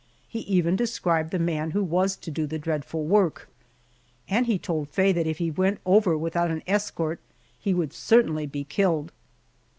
[0.27, 3.47] He even described the man who was to do the dreadful work,
[4.27, 7.19] and he told Faye that if he went over without an escort
[7.59, 9.11] he would certainly be killed.